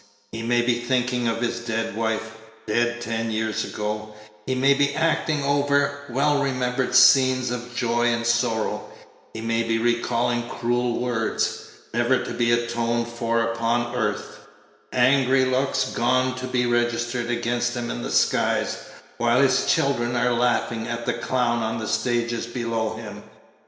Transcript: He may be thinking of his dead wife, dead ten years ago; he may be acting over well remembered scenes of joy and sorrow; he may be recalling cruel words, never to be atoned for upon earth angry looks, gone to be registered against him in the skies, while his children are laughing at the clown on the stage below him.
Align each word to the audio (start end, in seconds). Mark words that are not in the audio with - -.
He 0.31 0.41
may 0.41 0.63
be 0.63 0.79
thinking 0.79 1.27
of 1.27 1.41
his 1.43 1.59
dead 1.59 1.95
wife, 1.95 2.31
dead 2.65 3.01
ten 3.01 3.29
years 3.29 3.63
ago; 3.63 4.15
he 4.47 4.55
may 4.55 4.73
be 4.73 4.95
acting 4.95 5.43
over 5.43 5.99
well 6.09 6.41
remembered 6.41 6.95
scenes 6.95 7.51
of 7.51 7.75
joy 7.75 8.07
and 8.07 8.25
sorrow; 8.25 8.83
he 9.35 9.41
may 9.41 9.61
be 9.61 9.77
recalling 9.77 10.49
cruel 10.49 10.97
words, 10.97 11.65
never 11.93 12.25
to 12.25 12.33
be 12.33 12.51
atoned 12.51 13.09
for 13.09 13.43
upon 13.43 13.93
earth 13.95 14.39
angry 14.91 15.45
looks, 15.45 15.83
gone 15.91 16.33
to 16.37 16.47
be 16.47 16.65
registered 16.65 17.29
against 17.29 17.75
him 17.75 17.91
in 17.91 18.01
the 18.01 18.09
skies, 18.09 18.77
while 19.17 19.39
his 19.39 19.67
children 19.71 20.15
are 20.15 20.33
laughing 20.33 20.87
at 20.87 21.05
the 21.05 21.13
clown 21.13 21.61
on 21.61 21.77
the 21.77 21.87
stage 21.87 22.51
below 22.55 22.95
him. 22.95 23.21